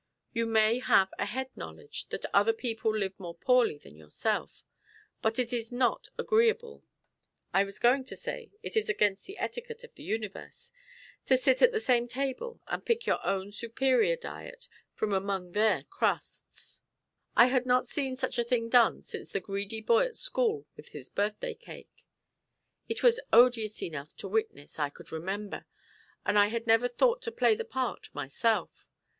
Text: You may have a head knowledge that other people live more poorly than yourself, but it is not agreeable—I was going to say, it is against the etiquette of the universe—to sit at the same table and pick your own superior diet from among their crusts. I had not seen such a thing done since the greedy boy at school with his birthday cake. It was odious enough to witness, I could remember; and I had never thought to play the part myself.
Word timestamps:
You 0.33 0.47
may 0.47 0.79
have 0.79 1.13
a 1.19 1.27
head 1.27 1.55
knowledge 1.55 2.07
that 2.07 2.25
other 2.33 2.53
people 2.53 2.89
live 2.89 3.19
more 3.19 3.35
poorly 3.35 3.77
than 3.77 3.95
yourself, 3.97 4.63
but 5.21 5.37
it 5.37 5.53
is 5.53 5.71
not 5.71 6.09
agreeable—I 6.17 7.63
was 7.63 7.77
going 7.77 8.05
to 8.05 8.15
say, 8.15 8.49
it 8.63 8.75
is 8.75 8.89
against 8.89 9.25
the 9.25 9.37
etiquette 9.37 9.83
of 9.83 9.93
the 9.93 10.01
universe—to 10.01 11.37
sit 11.37 11.61
at 11.61 11.71
the 11.71 11.79
same 11.79 12.07
table 12.07 12.59
and 12.65 12.83
pick 12.83 13.05
your 13.05 13.23
own 13.23 13.51
superior 13.51 14.15
diet 14.15 14.67
from 14.95 15.13
among 15.13 15.51
their 15.51 15.83
crusts. 15.83 16.81
I 17.35 17.45
had 17.45 17.67
not 17.67 17.85
seen 17.85 18.15
such 18.15 18.39
a 18.39 18.43
thing 18.43 18.69
done 18.69 19.03
since 19.03 19.31
the 19.31 19.39
greedy 19.39 19.81
boy 19.81 20.05
at 20.07 20.15
school 20.15 20.65
with 20.75 20.89
his 20.89 21.09
birthday 21.09 21.53
cake. 21.53 22.07
It 22.89 23.03
was 23.03 23.19
odious 23.31 23.83
enough 23.83 24.15
to 24.15 24.27
witness, 24.27 24.79
I 24.79 24.89
could 24.89 25.11
remember; 25.11 25.67
and 26.25 26.39
I 26.39 26.47
had 26.47 26.65
never 26.65 26.87
thought 26.87 27.21
to 27.21 27.31
play 27.31 27.53
the 27.53 27.65
part 27.65 28.09
myself. 28.15 28.87